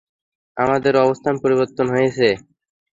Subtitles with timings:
[0.57, 2.27] আমাদের অবস্থান পরিবর্তন হয়েছে!